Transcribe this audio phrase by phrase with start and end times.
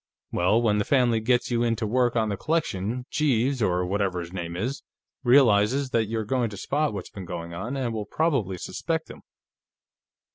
[0.31, 4.19] Well, when the family gets you in to work on the collection, Jeeves, or whatever
[4.21, 4.81] his name is,
[5.23, 9.21] realizes that you're going to spot what's been going on, and will probably suspect him.